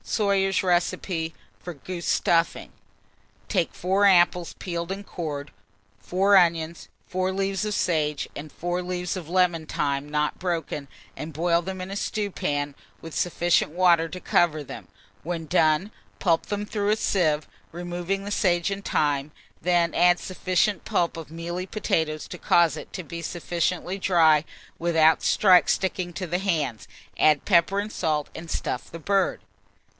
[0.03, 2.71] SOYER'S RECIPE FOR GOOSE STUFFING.
[3.47, 5.51] Take 4 apples, peeled and cored,
[5.99, 11.31] 4 onions, 4 leaves of sage, and 4 leaves of lemon thyme not broken, and
[11.31, 14.87] boil them in a stewpan with sufficient water to cover them;
[15.21, 19.31] when done, pulp them through a sieve, removing the sage and thyme;
[19.61, 24.43] then add sufficient pulp of mealy potatoes to cause it to be sufficiently dry
[24.79, 26.87] without sticking to the hand;
[27.19, 29.41] add pepper and salt, and stuff the bird.